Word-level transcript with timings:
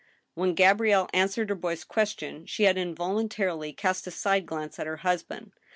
When 0.33 0.55
Gabrielle 0.55 1.07
answered 1.13 1.49
her 1.49 1.55
boy's 1.55 1.83
question, 1.83 2.47
she 2.47 2.63
had 2.63 2.75
involun 2.75 3.29
tarily 3.29 3.77
cast 3.77 4.07
a 4.07 4.11
side 4.11 4.47
glance 4.47 4.79
at 4.79 4.87
her 4.87 4.97
husband. 5.05 5.51